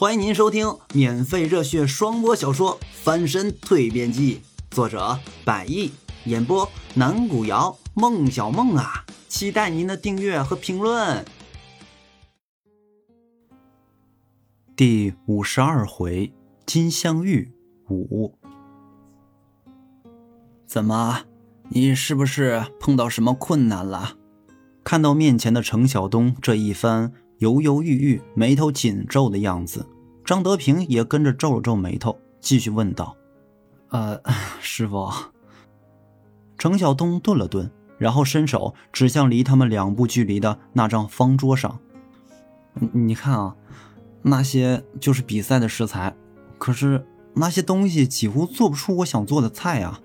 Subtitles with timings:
[0.00, 4.36] 欢迎您收听免费热血双播小说《翻身蜕变记》，
[4.72, 5.90] 作者百亿，
[6.26, 11.24] 演播南古瑶、孟小梦啊，期待您的订阅和评论。
[14.76, 16.32] 第五十二回，
[16.64, 17.50] 金镶玉
[17.90, 18.38] 五。
[20.64, 21.22] 怎么，
[21.70, 24.12] 你是不是碰到什么困难了？
[24.84, 27.12] 看到面前的程晓东这一番。
[27.38, 29.86] 犹犹豫豫、眉头紧皱的样子，
[30.24, 33.16] 张德平也跟着皱了皱眉头，继续问道
[33.90, 34.20] ：“呃，
[34.60, 35.08] 师傅。”
[36.58, 41.78] 程晓东顿了顿，然后伸手指向离他们两步距离的那张方桌上
[42.92, 43.54] ：“你看啊，
[44.22, 46.16] 那些就是比赛的食材，
[46.58, 50.00] 可是那些东西几乎做不出我想做的菜啊，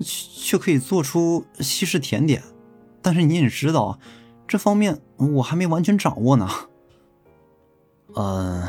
[0.00, 2.42] 却可以做出西式甜点。
[3.00, 4.00] 但是你也知道。”
[4.50, 6.48] 这方面我还没完全掌握呢。
[8.16, 8.68] 呃，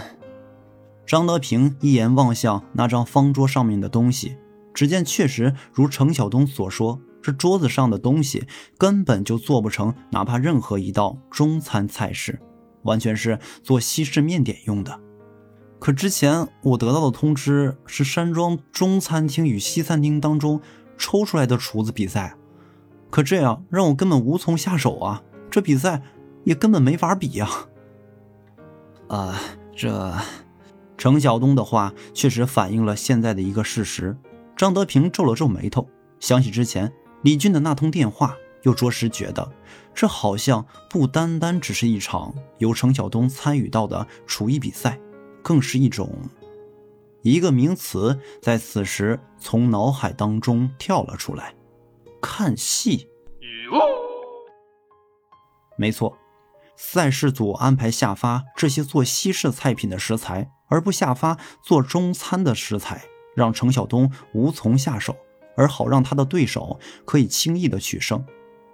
[1.07, 4.37] 张德平一眼望向那张方桌上面的东西，
[4.75, 8.45] 只见确实如程晓东所说，这桌子上的东西
[8.77, 12.39] 根本就做不成哪怕任何一道中餐菜式，
[12.83, 14.99] 完全是做西式面点用的。
[15.79, 20.61] 可之前我得到的通知是山庄中餐厅与西餐厅当中
[20.95, 22.35] 抽出来的厨子比赛，
[23.09, 25.23] 可这样让我根本无从下手啊。
[25.51, 26.01] 这比赛
[26.45, 27.47] 也根本没法比呀！
[29.09, 29.37] 啊，
[29.75, 30.15] 这
[30.97, 34.17] 程晓东的话确实反映了现在的一个事实。
[34.55, 39.51] 张德平皱了皱眉头，想起之前李俊的那通电话，又着实觉得
[39.93, 44.97] 这好像不单单只是一场由程晓东参与到的厨艺比赛，
[45.41, 46.15] 更是一种
[47.23, 51.53] 一个名词在此时从脑海当中跳了出来：
[52.21, 53.09] 看戏。
[55.81, 56.15] 没错，
[56.75, 63.01] 赛事组安排下发这些做西式菜品的食材，而不下发做中餐的食材，
[63.35, 65.17] 让程晓东无从下手，
[65.57, 68.23] 而好让他的对手可以轻易的取胜。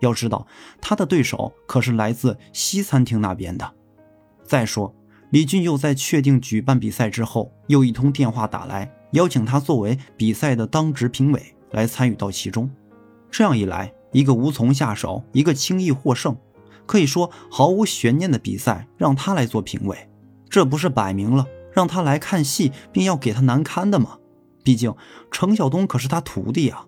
[0.02, 0.46] 要知道，
[0.82, 3.74] 他的对手可是来自西餐厅那边的。
[4.44, 4.94] 再说，
[5.32, 12.70] 李俊又在确定举办比赛之后，又一通电话打来，邀请他作为比赛的当值评委来参与到其中。
[13.32, 16.36] 这样一来，一个无从下手，一个轻易获胜。
[16.88, 20.10] 可以说毫无悬念的比赛，让他来做评委，
[20.50, 24.18] 这不是摆明了让他来看戏，并要给他难堪的吗？
[24.64, 24.96] 毕竟
[25.30, 26.88] 程晓东可是他徒弟啊！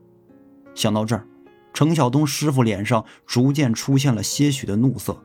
[0.73, 1.27] 想到这儿，
[1.73, 5.21] 程晓东师傅脸上逐渐出现了些许的怒色，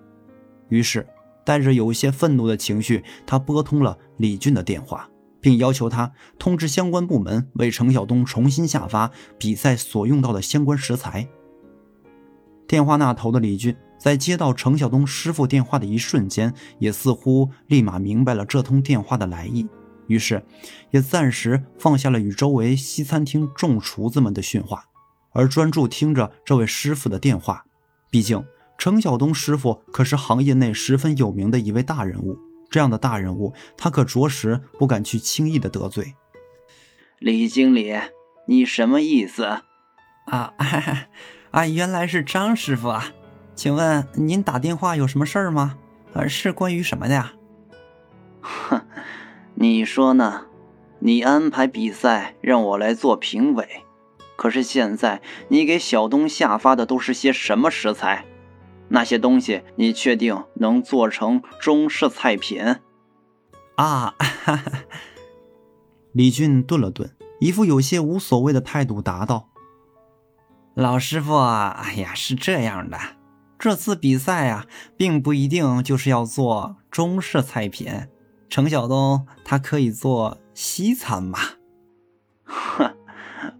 [0.69, 1.07] 于是
[1.45, 5.09] 带着有些愤怒的情绪，他拨通了李俊的电话，
[5.41, 11.29] 并要求他通知相关部门为程晓东重新下发比赛所用到的相关食材。
[12.67, 13.77] 电话那头的李俊。
[14.05, 19.67] 在接到程晓东师傅电话的一瞬间，也似乎立马明白了这通电话的来意，
[20.09, 20.45] 于是
[20.91, 24.85] 也暂时放下了与周围西餐厅众厨子们的训话，
[25.33, 27.65] 而专注听着这位师傅的电话。
[28.11, 28.45] 毕竟
[28.77, 32.37] 程晓东师傅可是行业内十分有名的一位大人物，
[32.69, 36.15] 这样的大人物，他可着实不敢去轻易的得罪。
[37.21, 37.95] 李经理，
[38.47, 39.45] 你什么意思？
[40.27, 40.53] 啊
[41.53, 43.11] 啊，原来是张师傅啊！
[43.55, 45.79] 请问您打电话有什么事儿吗？
[46.13, 47.33] 呃，是关于什么的呀？
[48.41, 48.81] 哼，
[49.55, 50.47] 你说呢？
[51.01, 53.85] 你安排比赛让我来做评委，
[54.37, 58.25] 可是现在你给小东下发的都是些什么食材？
[58.89, 62.63] 那些东西你确定能做成中式菜品？
[63.77, 64.15] 啊！
[64.19, 64.63] 哈 哈
[66.13, 67.11] 李俊顿了顿，
[67.41, 69.49] 一副有些无所谓的态度答道
[70.75, 72.99] ：“老师傅，哎呀，是这样的。”
[73.65, 77.89] 这次比赛啊，并不一定就是要做中式菜品。
[78.51, 81.39] 程晓东他可以做西餐嘛？
[82.45, 82.95] 哼，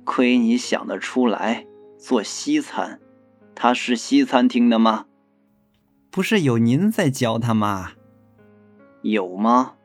[0.05, 1.65] 亏你想得出来
[1.97, 3.01] 做西餐。
[3.55, 5.07] 他是西餐厅的吗？
[6.11, 7.93] 不是有您在教他吗？
[9.01, 9.77] 有吗？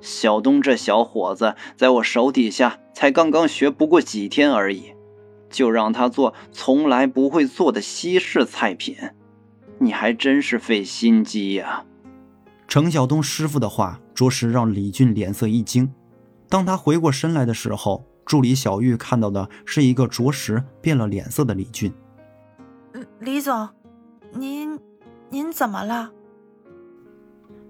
[0.00, 4.94] 小东这小伙子在我手底下才刚刚学不过几天而已，
[5.48, 8.96] 就让他做从来不会做的西式菜品。
[9.84, 11.84] 你还真是费心机呀！
[12.66, 15.92] 程晓东师傅的话着实让李俊脸色一惊。
[16.48, 21.92] 当他回过身来的时候，助理小玉看到的是一个着实变了脸色的李俊。
[23.20, 23.68] 李总，
[24.32, 24.80] 您
[25.28, 26.10] 您怎么了？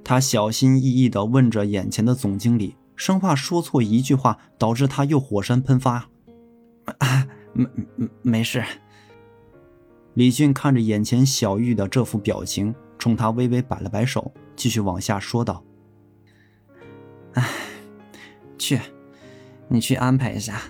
[0.04, 6.08] 他小心翼翼地问着眼前的总经理，生怕说错一句话导致他又火山喷发。
[6.98, 7.66] 啊，没
[7.96, 8.62] 没没事。
[10.14, 15.64] 李俊看着眼前小玉的这副表情，冲他微微摆了摆手，继续往下说道
[17.34, 17.50] ：“唉，
[18.56, 18.80] 去，
[19.66, 20.62] 你去安排一下，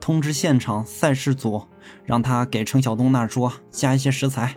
[0.00, 1.62] 通知现场赛事组，
[2.04, 4.56] 让他给程晓东那桌加一些食材。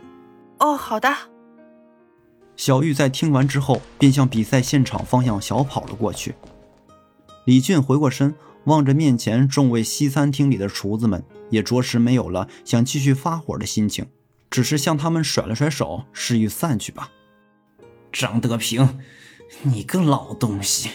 [0.58, 1.08] 哦，好的。
[2.56, 6.34] 小玉在听完之后，便向比赛现场方向小跑了过去。
[7.46, 8.34] 李俊回过身，
[8.66, 14.06] 望着面前众位西餐厅里的厨子们，也着实没有了想继续发火的心情，
[14.52, 17.10] 只是向他们甩了甩手，示意散去吧。
[18.12, 19.00] 张德平，
[19.64, 20.90] 你个老东西！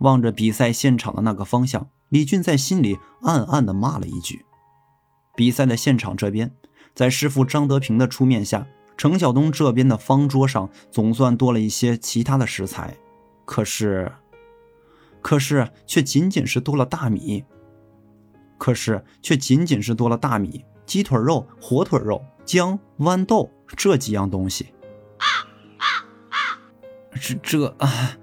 [0.00, 4.44] 望着比赛现场的那个方向，李俊在心里暗暗的骂了一句。
[5.36, 6.52] 比赛的现场这边，
[6.94, 8.66] 在师傅张德平的出面下，
[8.96, 12.96] 程晓东这边的方桌上总算多了一些其他的食材，
[13.44, 14.12] 可是。
[15.22, 17.44] 可是却仅仅是多了大米，
[18.58, 24.68] 可是却仅仅是多了大米、鸡腿肉、火腿肉、姜、豌豆这几样东西。
[27.20, 28.16] 这这啊！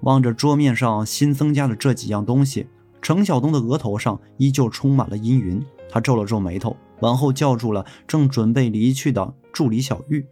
[0.00, 2.68] 望着桌面上新增加的这几样东西，
[3.02, 5.64] 程晓东的额头上依旧充满了阴云。
[5.90, 10.26] 他皱了皱眉头，往后叫住了正准备离去的助理小玉：“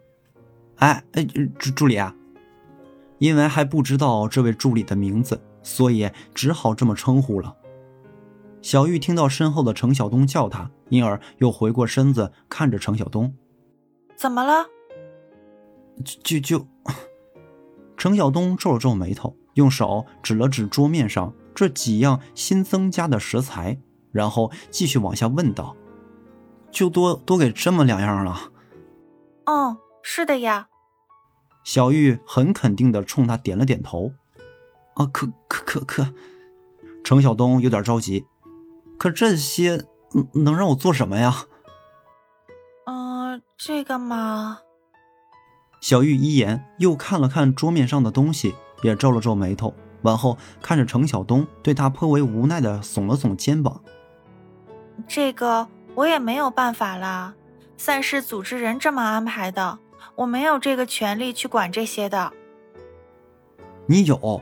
[0.76, 1.24] 哎哎，
[1.58, 2.14] 助助理啊！”
[3.18, 5.40] 因为还不知道这位助理的名字。
[5.66, 7.56] 所以只好这么称呼了。
[8.64, 13.34] 小玉听到身后的程晓东叫她，因而又回过身子看着程晓东
[14.16, 14.64] ：“怎么了？”
[16.02, 16.66] 就就……
[17.94, 23.78] 程晓东皱了皱眉头，用手指了指桌面上这几样新增加的食材，
[24.12, 25.76] 然后继续往下问道
[26.72, 28.50] ：“就多多给这么两样了
[29.44, 30.68] ？”“嗯，是的呀。”
[31.64, 34.14] 小玉很肯定的冲他点了点头。
[34.94, 36.14] 啊，可可可可，
[37.04, 38.24] 程晓东有点着急。
[38.98, 39.84] 可这些
[40.32, 41.46] 能让我做什么呀？
[42.86, 44.58] 嗯，这个嘛。
[45.80, 53.82] 小玉一言又看了看桌面上的东西，也皱了皱眉头，往后看着程晓东，对他颇为无奈的耸了耸肩膀。
[55.06, 57.34] 这个我也没有办法啦，
[57.76, 59.78] 赛事组织人这么安排的，
[60.14, 62.32] 我没有这个权利去管这些的。
[63.86, 64.40] 你有。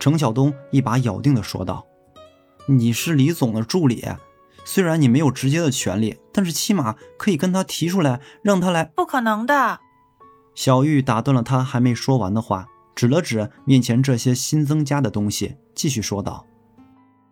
[0.00, 1.86] 程晓东一把咬定的说道
[2.66, 4.04] ：“你是李总的助理，
[4.64, 9.80] 虽然你没有直接的权利，但是起码可以跟他提出来，让他来。”不可能的。
[10.54, 16.46] 小玉打断了他还没说完的话，指了指面前这些新增加的东西，继续说道：“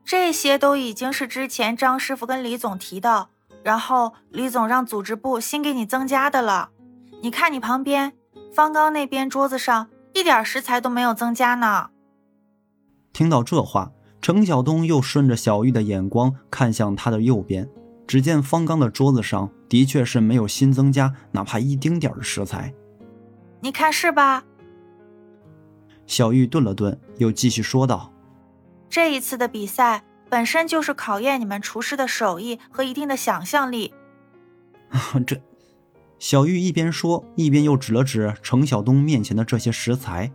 [0.05, 3.29] 这些都已经是之前张师傅跟李总提的，
[3.63, 6.71] 然后李总让组织部新给你增加的了。
[7.23, 8.13] 你看你旁边
[8.53, 11.91] 方刚那边桌子上一点食材都没有增加呢。”
[13.15, 17.69] 听到这话，程晓东又顺着小玉的眼光看向他的右边，
[18.07, 22.73] 只见方刚的桌子上的确是没有新增加哪怕一丁点的食材。
[23.61, 24.45] 你看是吧？
[26.07, 28.13] 小玉顿了顿，又继续说道
[28.89, 33.93] ：“这一次的比赛本身就是考验你们厨师的手艺和一定的想象力。
[35.27, 35.41] ”这，
[36.21, 40.31] 小玉一边说，一边又指了指程晓东面前的这些食材。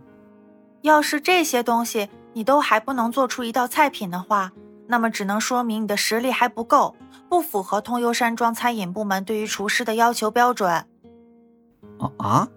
[0.82, 2.10] 要是这些东西。
[2.38, 4.52] 你都还不能做出一道菜品的话，
[4.86, 6.94] 那么只能说明你的实力还不够，
[7.28, 10.70] 不符合通幽山庄餐饮部门对于厨师的要求标准。
[10.70, 12.48] 啊啊！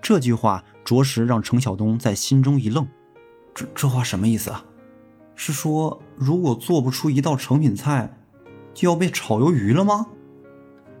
[0.00, 2.86] 这句话着实让程晓东在心中一愣。
[3.52, 4.64] 这这话什么意思啊？
[5.34, 8.16] 是说如果做不出一道成品菜，
[8.72, 10.06] 就要被炒鱿鱼了吗？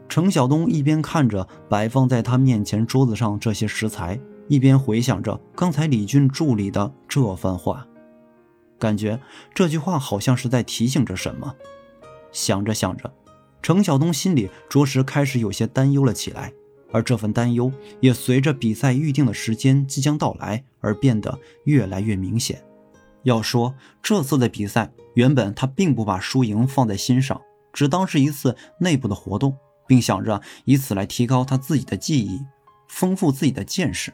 [0.08, 4.18] 程晓东一边看着摆放在他面前桌子上这些食材，
[4.48, 7.86] 一边回想着刚才李俊助理的这番话。
[8.78, 9.20] 感觉
[9.54, 11.54] 这句话好像是在提醒着什么，
[12.32, 13.12] 想着想着，
[13.62, 16.52] 程晓东心里着实开始有些担忧了起来，
[16.92, 22.62] 而这份担忧也随着比赛预定的时间即将到来而变得越来越明显。
[23.22, 27.40] 要说这次的比赛，原本他并不把输赢放在心上，
[27.72, 29.56] 只当是一次内部的活动，
[29.88, 32.40] 并想着以此来提高他自己的技艺，
[32.88, 34.12] 丰富自己的见识。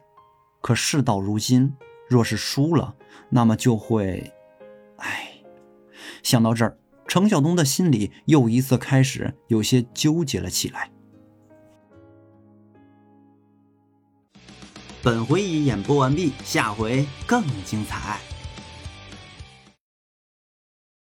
[0.62, 1.74] 可事到如今，
[2.08, 2.94] 若是输了，
[3.28, 4.32] 那么就会……
[6.32, 10.90] 想到这儿，程晓东的心里又一次开始有些纠结了起来。
[15.02, 18.18] 本回已演播完毕，下回更精彩。